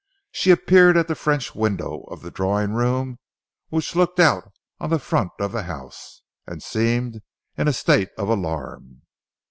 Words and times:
She 0.31 0.49
appeared 0.49 0.97
at 0.97 1.07
the 1.07 1.13
French 1.13 1.53
window 1.53 2.05
of 2.07 2.23
the 2.23 2.31
drawing 2.31 2.73
room 2.73 3.19
which 3.69 3.95
looked 3.95 4.19
out 4.19 4.51
on 4.79 4.89
the 4.89 4.97
front 4.97 5.29
of 5.39 5.51
the 5.51 5.61
house, 5.61 6.23
and 6.47 6.63
seemed 6.63 7.21
in 7.55 7.67
a 7.67 7.73
state 7.73 8.09
of 8.17 8.27
alarm. 8.27 9.03